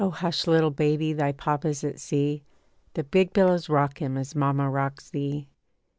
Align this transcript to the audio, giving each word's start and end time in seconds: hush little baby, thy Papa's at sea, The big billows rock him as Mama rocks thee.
hush 0.13 0.47
little 0.47 0.71
baby, 0.71 1.13
thy 1.13 1.31
Papa's 1.31 1.83
at 1.83 1.99
sea, 1.99 2.43
The 2.95 3.03
big 3.03 3.33
billows 3.33 3.69
rock 3.69 3.99
him 4.01 4.17
as 4.17 4.33
Mama 4.33 4.67
rocks 4.67 5.11
thee. 5.11 5.47